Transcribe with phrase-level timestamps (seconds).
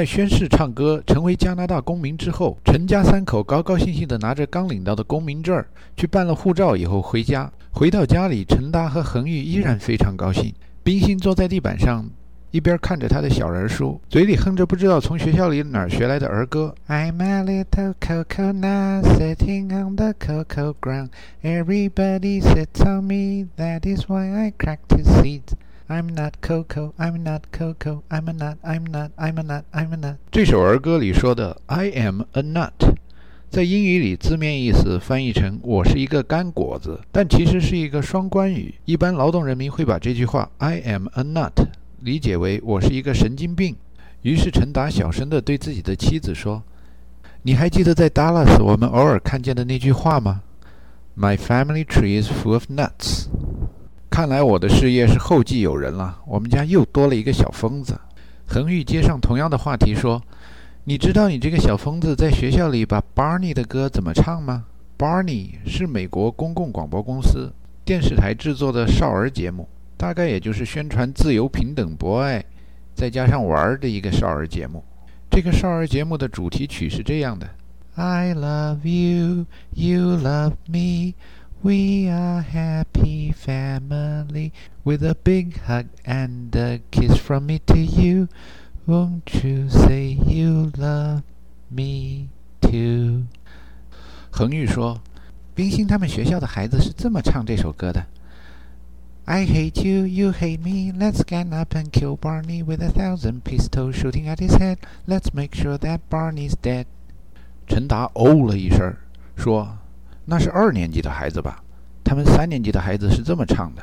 [0.00, 7.52] 在宣誓唱歌成为加拿大公民之后，陈家三口高高兴兴地拿着刚领到的公民证儿去办了护照以后回家。
[7.70, 10.54] 回到家里，陈达和恒玉依然非常高兴。
[10.82, 12.08] 冰心坐在地板上，
[12.50, 16.74] 一边看着他的小人书，嘴里哼着不知道从学校里哪儿学来的儿歌。
[16.88, 21.10] I'm a little coconut sitting on the cocoa ground.
[21.42, 23.48] Everybody sits on me.
[23.58, 25.52] That is why I cracked his seeds.
[25.90, 26.94] I'm not coco.
[26.98, 28.04] I'm not coco.
[28.08, 28.58] I'm a nut.
[28.62, 29.10] I'm not.
[29.16, 29.64] I'm a nut.
[29.72, 30.16] I'm a nut.
[30.30, 32.94] 这首儿歌里说的 "I am a nut"，
[33.50, 38.72] 在英语里字面意思翻译成“我是一个干果子”，但其实是一个双关语。
[38.84, 41.66] 一般劳动人民会把这句话 "I am a nut"
[42.02, 43.74] 理解为“我是一个神经病”。
[44.22, 46.62] 于是陈达小声地对自己的妻子说
[47.42, 50.42] ：“你还记得在 Dallas 我们偶尔看见的那句话吗
[51.18, 53.26] ？My family tree is full of nuts。”
[54.20, 56.18] 看来我的事业是后继有人了。
[56.26, 57.98] 我们家又多了一个小疯子。
[58.46, 60.22] 恒玉接上同样的话题说
[60.84, 64.66] ：“你知道你这个小疯子在学校里把 Barney 的歌怎么唱吗
[64.98, 67.50] ？Barney 是美国公共广播公司
[67.82, 72.44] 电视台制作的少儿节目，大概也就是宣传自由、平等、博爱，
[72.94, 74.84] 再加上玩儿的一个少儿节目。
[75.30, 77.48] 这个少儿节目的主题曲是这样的
[77.94, 81.14] ：I love you, you love me。”
[81.61, 84.51] We are happy family
[84.83, 88.27] with a big hug and a kiss from me to you.
[88.85, 91.23] Won't you say you love
[91.71, 92.29] me
[92.61, 93.23] too？
[94.29, 95.01] 恒玉说：“
[95.55, 98.05] 冰心他们学校的孩子是这么唱这首歌的。”
[99.25, 100.93] I hate you, you hate me.
[100.93, 104.77] Let's get up and kill Barney with a thousand pistols shooting at his head.
[105.07, 106.85] Let's make sure that Barney's dead.
[107.65, 108.95] 陈达哦了一声，
[109.35, 109.79] 说。
[110.30, 111.60] 那是二年级的孩子吧？
[112.04, 113.82] 他们三年级的孩子是这么唱的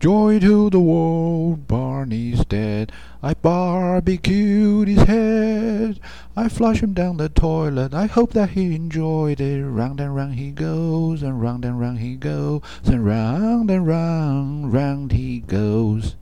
[0.00, 2.88] ：Joy to the world, Barney's dead.
[3.20, 5.96] I barbecued his head.
[6.32, 7.94] I flush him down the toilet.
[7.94, 9.62] I hope that he enjoyed it.
[9.62, 14.72] Round and round he goes, and round and round he goes, and round and round,
[14.72, 16.14] round he goes.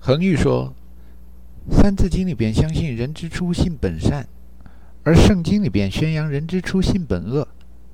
[0.00, 0.72] 恒玉说，
[1.74, 4.26] 《三字经》里边相信人之初性本善，
[5.04, 7.46] 而圣经里边宣扬人之初性本恶。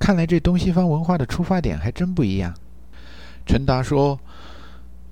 [0.04, 2.52] 看来这东西方文化的出发点还真不一样。
[3.46, 4.20] 陈达说：“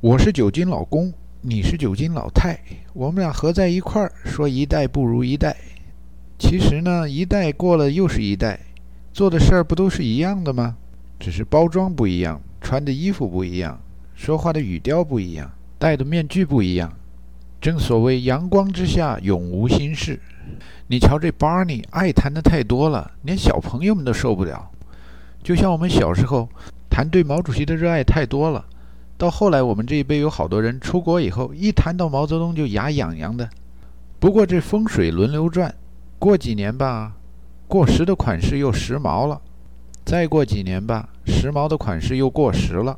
[0.02, 1.10] 我是九斤老公，
[1.40, 2.60] 你是九斤老太，
[2.92, 5.56] 我们俩合在一块儿，说一代不如一代。
[6.38, 8.60] 其实呢，一代过了又是一代，
[9.14, 10.76] 做的事儿不都是一样的吗？
[11.18, 13.80] 只是包装不一样，穿的衣服不一样，
[14.14, 16.92] 说话的语调不一样，戴的面具不一样。
[17.62, 20.20] 正所谓阳光之下永无心事。
[20.88, 24.68] 你瞧这 Barney，爱谈的太多了，连小朋友们都受不了。”
[25.42, 26.48] 就像我们小时候
[26.88, 28.64] 谈对毛主席的热爱太多了，
[29.18, 33.48] 到后来我们这一辈有好多人出国以后，一谈到毛泽东就牙痒痒的。
[34.20, 35.74] 不过这风水轮流转，
[36.18, 37.12] 过几年吧，
[37.66, 39.40] 过时的款式又时髦了；
[40.04, 42.96] 再过几年吧，时髦的款式又过时了。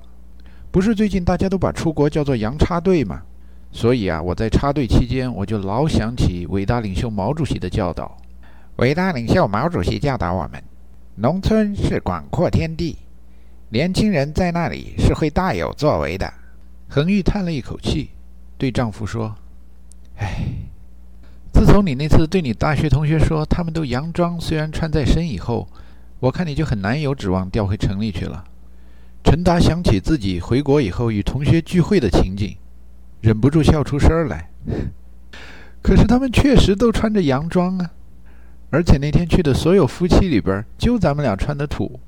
[0.70, 3.22] 不是最近大家都把出国叫做洋插队吗？
[3.72, 8.18] 所以啊，我在插队期间，我就老想起伟大领袖毛主席的教导。
[8.76, 10.62] 伟大领袖毛主席教导我们。
[11.16, 12.96] 农村是广阔天地，
[13.68, 16.32] 年轻人在那里是会大有作为的。
[16.88, 18.10] 恒玉叹了一口气，
[18.58, 19.32] 对丈夫说
[20.18, 20.44] ：“唉，
[21.52, 25.68] 自从你那次对你大学同学说他们都洋装虽然穿在身以后，
[26.18, 28.44] 我看你就很难有指望调回城里去了。”
[29.22, 32.56] 陈达想起自己回国以后与同学聚会的情景，
[33.20, 34.50] 忍不住笑出声来。
[35.80, 37.90] 可是他们确实都穿着洋装啊。
[38.74, 42.00] 而且那天去的所有夫妻里边，就咱们俩穿的土。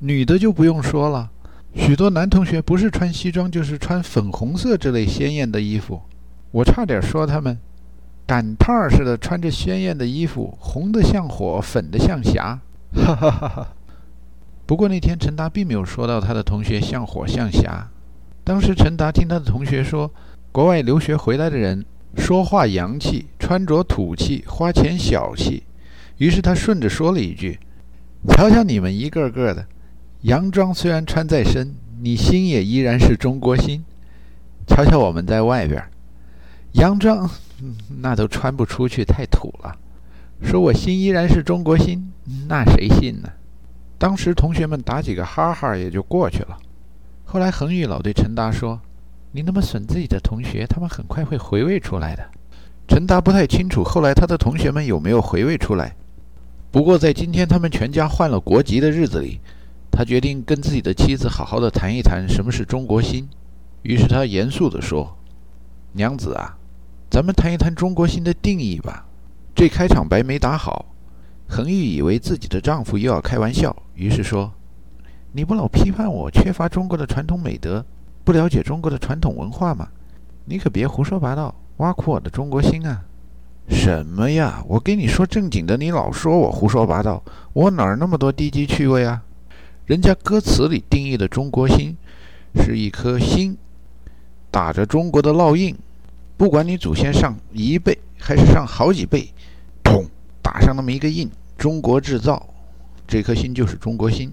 [0.00, 1.30] 女的就不用说了，
[1.76, 6.02] 许多男同学不是穿西装，就是穿粉红色这类鲜艳的衣服。
[6.50, 7.56] 我差点说他们
[8.26, 12.58] 赶趟儿似的穿着鲜艳的衣服，红的像火，粉的像霞。
[12.92, 13.68] 哈哈哈哈。
[14.66, 17.88] 不过那天陈达并没有说到他的同学像火像霞。
[18.42, 20.10] 当时陈达听他的同学说，
[20.50, 21.86] 国外留学回来的人。
[22.16, 25.62] 说话洋气，穿着土气，花钱小气。
[26.18, 27.58] 于是他顺着说了一句
[28.28, 29.64] ：“瞧瞧你们一个个的，
[30.22, 33.84] 洋装虽然穿在身，你心也依然是中国心。
[34.66, 35.82] 瞧瞧我们在外边，
[36.72, 37.28] 洋装
[38.00, 39.76] 那都穿不出去，太土了。
[40.42, 42.12] 说我心依然是中国心，
[42.48, 43.28] 那谁信呢？”
[43.98, 46.58] 当时同学们打几个哈哈也就过去了。
[47.24, 48.80] 后来恒玉老对陈达说。
[49.32, 52.30] 你那么损自己的同学，他们很快会回味出来的。
[52.88, 55.94] 陈达不太清楚后来他的同学们有没有回味出来。
[56.72, 59.40] 不过在今天他们全家换了国籍的日子里，
[59.90, 63.28] 他决定跟自己的妻子好好的谈一谈什么是中国心。
[63.82, 65.16] 于是他严肃地说
[65.94, 66.58] ：“娘子啊，
[67.08, 69.06] 咱们谈一谈中国心的定义吧。
[69.54, 70.86] 这开场白没打好，
[71.48, 74.52] 恒玉以为自己的丈夫又要开玩笑，于是说
[75.32, 77.84] ：“你不老批判我缺乏中国的传统美德，
[78.24, 79.88] 不了解中国的传统文化吗？
[80.44, 83.04] 你可别胡说八道，挖苦我的中国心啊！”
[83.68, 84.64] 什么呀？
[84.66, 87.22] 我跟你说正经的，你老说我胡说八道，
[87.52, 89.22] 我哪儿那么多低级趣味啊？
[89.86, 91.96] 人家歌词里定义的中国心，
[92.56, 93.56] 是一颗心，
[94.50, 95.76] 打着中国的烙印，
[96.36, 99.32] 不管你祖先上一辈还是上好几辈。
[99.84, 100.04] 砰！
[100.42, 102.44] 打上那么一个印，中国制造，
[103.06, 104.32] 这颗心就是中国心。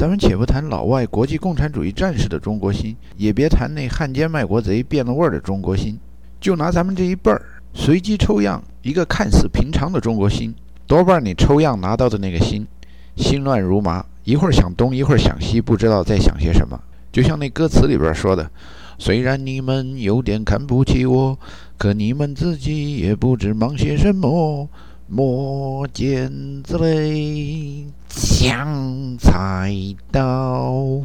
[0.00, 5.98] 咱们且不谈老外国际共产主义战士的中国心，也别谈那汉奸卖国贼变了味儿的中国心，
[6.40, 7.42] 就拿咱们这一辈儿
[7.74, 10.54] 随机抽样一个看似平常的中国心，
[10.86, 12.66] 多半你抽样拿到的那个心，
[13.14, 16.80] 心乱如麻，一会儿想东一会儿想西，不知道在想些什么。
[17.12, 18.50] 就像那歌词里边说的。
[18.98, 21.38] 虽然你们有点看不起我，
[21.76, 24.66] 可你们自己也不知忙些什么。
[25.12, 29.74] 磨剪子嘞，抢菜
[30.12, 31.02] 刀。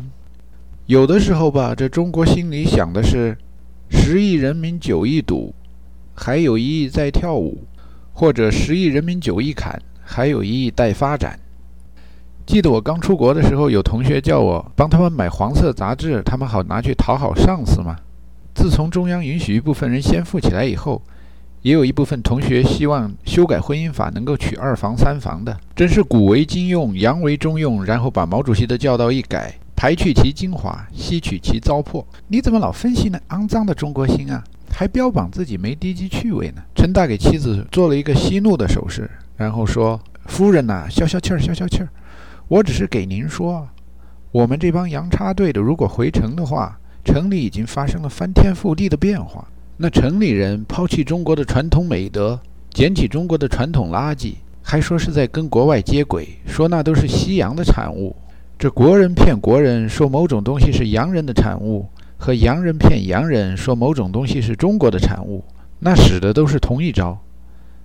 [0.85, 3.35] 有的时候吧，这中国心里想的是
[3.89, 5.55] 十亿人民九亿赌，
[6.13, 7.57] 还有一亿在跳舞；
[8.13, 11.39] 或者十亿人民九亿砍，还有一亿待发展。
[12.45, 17.95] 记得我刚出国的时候，有同学叫我帮他们买黄色杂志，他们好拿去讨好上司嘛。
[18.53, 21.01] 自从中央允许一部分人先富起来以后，
[21.65, 25.57] 也有一部分同学希望修改婚姻法，能够娶二房三房的。
[25.75, 32.05] 真是古为今用，洋为中用，然后把毛主席的教导一改，排去其精华，吸取其糟粕。
[32.27, 34.43] 你怎么老分析那肮脏的中国心啊？
[34.69, 36.61] 还标榜自己没低级趣味呢？
[36.75, 41.89] 陈大给妻子做了一个息怒的手势，然后说：“夫人呐，消消气儿，消消气儿。”
[42.47, 43.67] 我只是给您说，
[44.31, 49.47] 我们这帮洋插队的，如果回城的话，城里已经发生了翻天覆地的变化。
[49.77, 52.39] 那城里人抛弃中国的传统美德，
[52.73, 58.15] 捡起中国的传统垃圾，还说是在跟国外接轨，说那都是西洋的产物。
[58.57, 61.85] 这国人骗国人说某种东西是洋人的产物，
[62.17, 65.43] 和洋人骗洋人说某种东西是中国的产物，
[65.79, 67.17] 那使的都是同一招，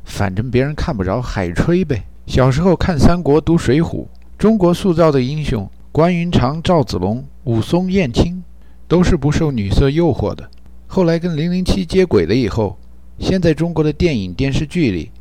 [0.05, 2.05] 反正别人看不着，海吹呗。
[2.25, 4.07] 小时候看三国，读水浒。
[4.39, 8.45] 中国塑造的英雄关云长、赵子龙、武松、燕青，
[8.87, 10.49] 都是不受女色诱惑的。
[10.93, 12.77] 后来跟零零七接轨了以后，
[13.17, 15.13] 现在中国的电影电视剧里，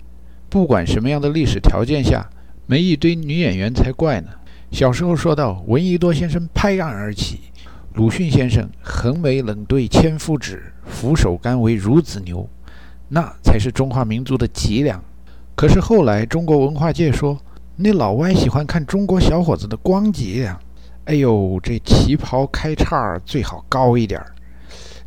[0.50, 2.28] 不管什么样的历史条件下，
[2.66, 4.30] 没一堆女演员才怪呢。
[4.72, 7.42] 小时候说到闻一多先生拍案而起，
[7.94, 12.50] 鲁迅先生横眉冷对千夫指，俯首甘为孺子牛，
[13.08, 15.00] 那才是中华民族的脊梁。
[15.56, 17.40] 可是后来中国文化界说。
[17.82, 20.60] 那老外喜欢看中国小伙子的光脊梁，
[21.06, 24.36] 哎呦，这旗袍开叉最好高一点儿，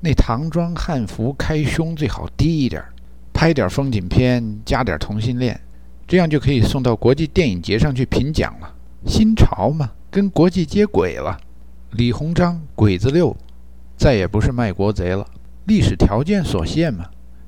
[0.05, 2.93] 那唐装汉服开胸最好低一点儿，
[3.33, 5.61] 拍点风景片加点同性恋，
[6.09, 8.75] 这样就可以送到国际电影节上去评奖了。
[9.07, 11.39] 新潮嘛，跟国际接轨了。
[11.93, 13.37] 李鸿章鬼子六，
[13.97, 15.25] 再也不是卖国贼了。
[15.67, 17.05] 历史条件所限嘛，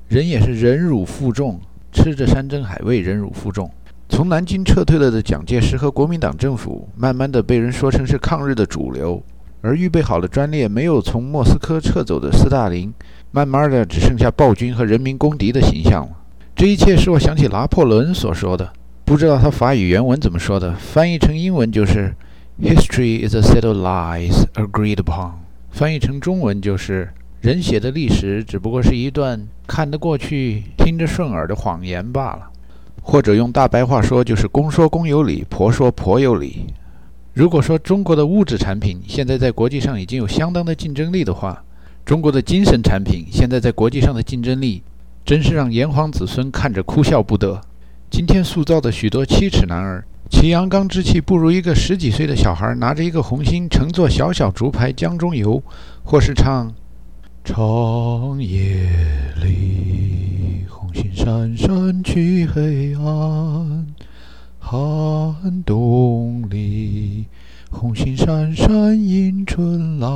[0.07, 1.59] 人也是忍辱负重，
[1.91, 3.69] 吃着山珍海味忍辱负重。
[4.07, 9.21] 从南京撤退了的蒋介石和国民党政府，慢慢的被人说成是抗日的主流；
[9.65, 12.93] 而预备好的专列没有从莫斯科撤走的斯大林，
[13.31, 16.11] 慢慢的只剩下暴君和人民公敌的形象了。
[16.55, 18.71] 这一切使我想起拿破仑所说的，
[19.03, 22.13] 不知道他法语原文怎么说的，翻译成英文就是
[22.61, 25.31] ：“History is a set of lies agreed upon。”
[25.73, 27.09] 翻译成中文就是
[27.41, 32.49] ：“人写的历史只不过是一段看得过去、听着顺耳的谎言罢了。”
[33.01, 36.67] 或者用大白话说，就是公说公有理，婆说婆有理。
[37.35, 41.61] 如果说中国的物质产品现在在国际上已经有相当的竞争力的话，
[42.05, 44.81] 中国的精神产品现在在国际上的竞争力，
[45.25, 47.59] 真是让炎黄子孙看着哭笑不得。
[48.09, 55.61] 今天塑造的许多七尺男儿，其阳刚之气不如一个十几岁的小孩拿着一个红心，乘坐小小竹排江中游，
[56.05, 56.73] 或是唱
[57.43, 58.89] 长夜
[59.41, 60.63] 里。
[60.69, 63.85] 红星闪闪去黑暗，
[64.67, 67.27] 寒冬里，
[67.69, 70.07] 红星闪闪迎春来。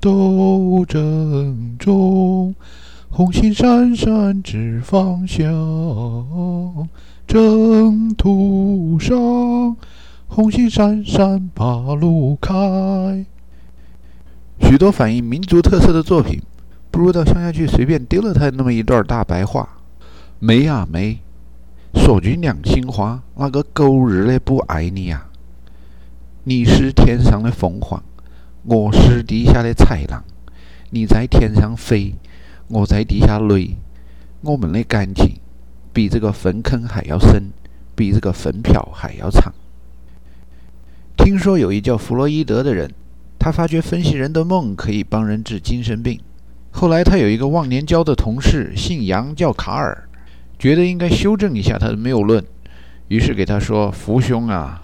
[0.00, 2.52] 斗争中，
[3.08, 6.88] 红星闪闪指方向。
[7.24, 9.76] 征途上，
[10.26, 13.24] 红星闪闪把路开。
[14.60, 16.42] 许多反映民族特色的作品。
[16.90, 19.68] 不如到乡下去随便丢了他那么一段大白话，
[20.40, 21.20] 没啊没，
[21.94, 25.26] 说句良心话，那个狗日的不爱你呀！
[26.44, 28.02] 你是天上的凤凰，
[28.64, 30.24] 我是地下的豺狼。
[30.90, 32.14] 你在天上飞，
[32.68, 33.76] 我在地下累。
[34.40, 35.36] 我们的感情
[35.92, 37.52] 比这个粪坑还要深，
[37.94, 39.52] 比这个粪瓢还要长。
[41.16, 42.92] 听说有一叫弗洛伊德的人，
[43.38, 46.18] 他发觉分析人的梦可以帮人治精神病。
[46.72, 50.08] 后来他有一个忘年交的同事，姓杨，叫卡尔，
[50.62, 52.40] 觉得应该修正一下他的谬论，
[53.08, 54.80] 于是给他说：“福兄啊，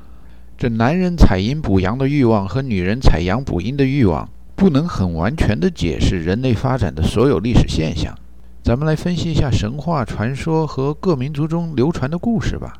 [0.57, 8.13] 这男人采阴补阳的欲望和女人采阳补阴的欲望，不能很完全的解释人类发展的所有历史现象。
[8.65, 12.73] 咱们来分析一下神话传说和各民族中流传的故事吧。”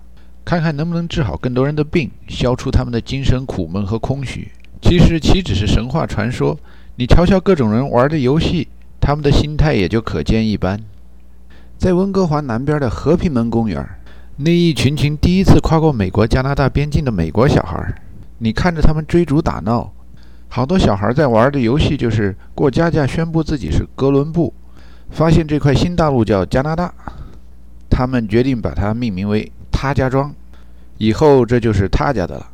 [0.45, 4.51] 看看能不能治好更多人的病，消除他们的精神苦闷和空虚。
[4.83, 6.59] 其实岂止是神话传说？
[6.97, 8.67] 你瞧瞧各种人玩的游戏，
[9.01, 10.81] 他们的心态也就可见一斑。
[11.79, 13.89] 在温哥华南边的和平门公园，
[14.37, 17.95] 那一群群第一次跨过美国加拿大边境的美国小孩，
[18.39, 19.93] 你看着他们追逐打闹，
[20.49, 24.53] 好多小孩在玩的游戏就是过家家宣布自己是哥伦布，
[25.11, 26.93] 发现这块新大陆叫加拿大，
[27.89, 29.51] 他们决定把它命名为。
[29.71, 30.35] 他家庄，
[30.97, 32.45] 以后这就是他家的了。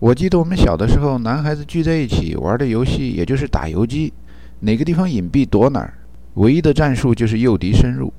[0.00, 4.12] 我记得我们小的时候，男孩子聚在一起玩的游戏，也就是打游击，
[4.58, 5.94] 哪个地方隐蔽躲哪儿。
[6.34, 8.12] 唯一的战术就是诱敌深入。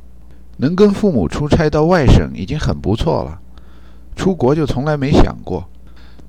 [0.57, 3.39] 能跟父母出差到外省已经很不错了，
[4.15, 5.67] 出国就从来没想过。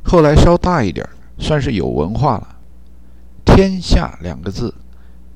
[0.03, 2.57] 后来稍大一点，算是有文化了。
[3.45, 4.75] 天下两个字，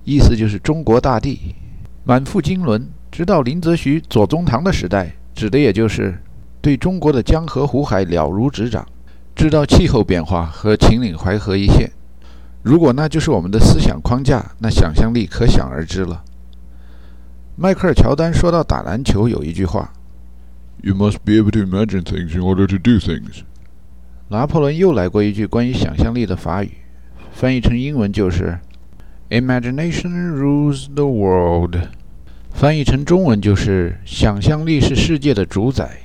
[0.04, 1.54] 意思就是中国大地，
[2.04, 2.88] 满腹经纶。
[3.10, 6.22] 直到林则徐、左宗棠的时代，指的也就是。
[6.62, 8.86] 对中国的江河湖海了如指掌，
[9.34, 11.90] 知道气候变化和秦岭淮河一线。
[12.62, 16.22] 如果那就是我们的思想框架，那想象力可想而知了。
[17.62, 19.92] 迈克尔·乔丹说到打篮球有一句话
[20.82, 23.42] ：“You must be able to imagine things in order to do things。”
[24.28, 26.70] 拿破仑又来过一句关于想象力的法语，
[27.32, 28.58] 翻译成英文就是
[29.28, 31.76] ：“Imagination rules the world。”
[32.50, 35.98] 翻译成中文就是：“想象力是世界的主宰。”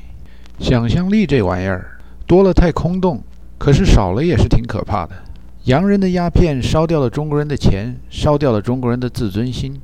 [0.59, 1.97] 想象力这玩意儿
[2.27, 3.23] 多了太空洞，
[3.57, 5.15] 可是少了也是挺可怕的。
[5.63, 9.79] 洋人的鸦片烧掉了中国人的钱，烧掉了中国人的自尊心，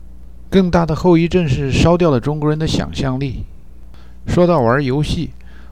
[0.52, 3.46] 更大的后遗症是烧掉了中国人的想象力。
[4.28, 5.30] 说到玩游戏，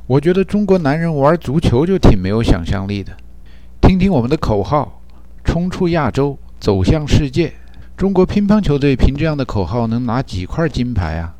[0.08, 3.12] 我觉得中国男人玩足球就挺没有想象力的。
[3.82, 5.02] 听听我们的口号：
[5.44, 7.52] 冲出亚洲，走向世界。
[7.98, 11.36] 中国乒乓球队凭这样的口号能拿几块金牌啊？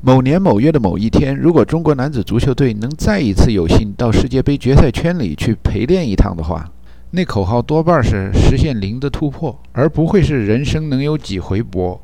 [0.00, 6.66] 某年某月的某一天，如果中国男子足球队能再一次有幸到世界杯决赛圈里去陪练一趟的话，
[7.10, 12.00] 那口号多半是实现零的突破，而不会是人生能有几回搏。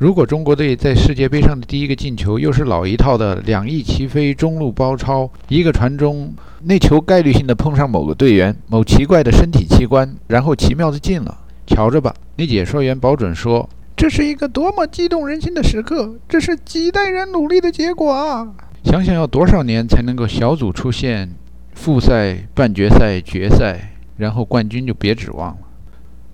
[0.00, 12.14] 如果中国队在世界杯上的第一个进球又是老一套的两翼齐飞、中路包抄，一个传中，那球概率性的碰上某个队员某奇怪的身体器官，然后奇妙的进了，瞧着吧。
[12.36, 13.68] 那解说员保准说。
[13.94, 16.14] 这是一个多么激动人心的时刻！
[16.26, 18.48] 这是几代人努力的结果啊！
[18.82, 21.30] 想想要多少年才能够小组出线，
[21.74, 25.58] 复赛、半决赛、决赛，然后冠军就别指望了。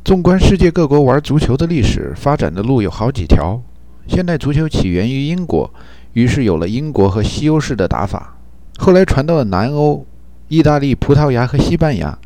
[0.07, 3.61] 纵观世界各国玩足球的历史，发展的路有好几条。
[4.07, 5.69] 现代足球起源于英国，
[6.13, 8.37] 于是有了英国和西欧式的打法。
[8.79, 10.07] 后来传到了南欧，
[10.47, 12.17] 意大利、葡萄牙和西班牙，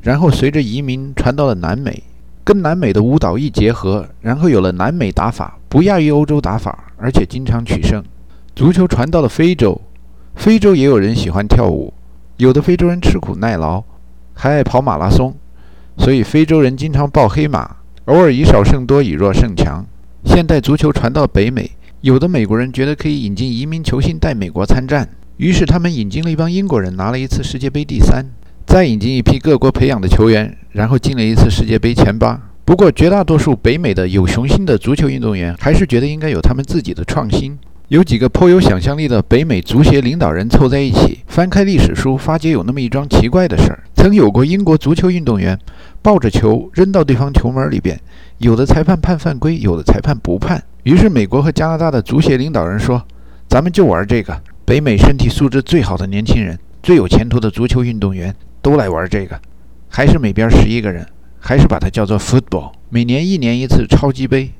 [0.00, 2.02] 然后随着移民传到了南美。
[2.42, 8.02] 跟南美的舞蹈一结合，然后有了南美打法，不亚于欧洲打法，而且经常取胜。
[8.56, 9.78] 足球传到了非洲，
[10.34, 11.92] 非洲也有人喜欢跳舞，
[12.38, 13.84] 有的非洲人吃苦耐劳，
[14.32, 15.36] 还爱跑马拉松，
[15.98, 17.76] 所以非洲人经常抱黑马，
[18.06, 19.84] 偶尔以少胜多，以弱胜强。
[20.24, 28.24] 现代足球传到北美，有的美国人觉得可以引进移民球星带美国参战，于是他们引进了一帮英国人，拿了一次世界杯第三。
[28.66, 32.38] 再引进一批各国培养的球员，然后进了一次世界杯前八。
[32.64, 37.58] 不过，绝大多数北美的有雄心的足球运动员还是觉得应该有他们自己的创新。
[37.88, 45.58] 有几个颇有想象力的北美足协领导人凑在一起，翻开历史书，发觉有那么一桩奇怪的事儿：曾有过英国足球运动员
[46.02, 47.98] 抱着球扔到对方球门里边，
[48.36, 50.62] 有的裁判判犯规，有的裁判不判。
[50.82, 53.02] 于是，美国和加拿大的足协领导人说
[53.48, 59.40] ：“咱们就玩这个，北美身体素质最好的年轻人，最有前途的足球运动员。”都来玩这个，
[59.88, 61.06] 还是每边十一个人，
[61.38, 62.72] 还是把它叫做 football。
[62.90, 64.50] 每年一年一次超级杯，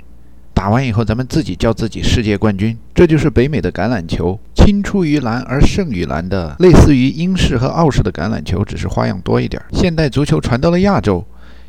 [0.58, 2.76] 打完以后咱们自己叫自己世界冠军。
[2.92, 9.62] 这就是北美的橄榄球，青出于蓝而胜于蓝的，类似于英式和澳式的橄榄球，只是花样多一点。
[9.72, 11.24] 现代足球传到了亚洲，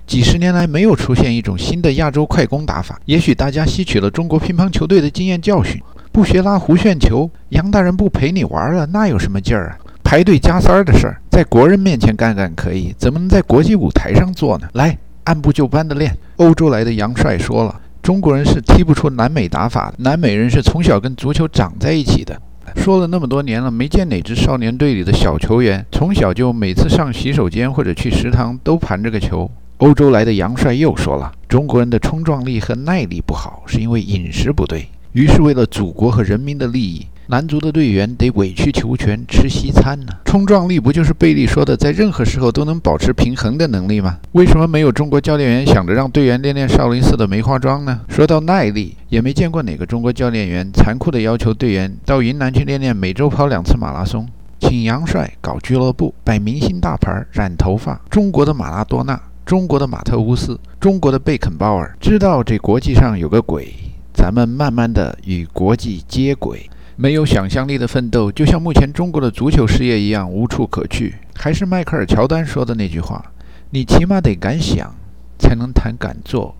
[0.08, 3.00] 几十年来没有出现一种新的亚洲快攻打法。
[3.06, 5.80] 也许大家吸取了中国乒乓球队的经验教训，
[6.12, 9.78] 不学拉弧旋球，杨大人不陪你玩了，那有什么劲儿啊？
[10.04, 14.68] 排队加塞儿的事儿，在国人面前干干可以，怎么能在国际舞台上做呢？
[14.74, 16.18] 来，按部就班的练。
[16.38, 17.80] 欧洲来的杨帅说了，
[18.10, 22.42] 中国人是踢不出南美打法的，南美人是从小跟足球长在一起的。
[22.76, 29.48] 说了那么多年了，没见哪支少年队里的小球员从小就每次上洗手间或者去食堂都盘着个球。
[29.78, 34.88] 欧洲来的杨帅又说了，中国人的冲撞力和耐力不好，是因为饮食不对。
[35.12, 40.08] 于是为了祖国和人民的利益，男足的队员得委曲求全吃西餐呢。
[40.26, 44.18] 冲撞力不就是贝利说的，在任何时候都能保持平衡的能力吗？
[44.32, 48.02] 为什么没有中国教练员想着让队员练练少林寺的梅花桩呢？
[48.10, 54.28] 说到耐力，也没见过哪个中国教练员残酷地要求队员到云南去练练，每周跑两次马拉松。
[54.60, 63.72] 请杨帅搞俱乐部，摆明星大牌，染头发，中国的马拉多纳，中国的马特乌斯，中国的贝肯鲍尔，知道这国际上有个鬼。
[64.16, 66.70] 咱们慢慢的与国际接轨，
[67.02, 71.16] 没有想象力的奋斗，就像目前中国的足球事业一样无处可去。
[71.34, 73.24] 还是迈克尔乔丹说的那句话
[73.72, 74.94] ：“你起码得敢想，
[75.38, 76.54] 才能谈敢做。”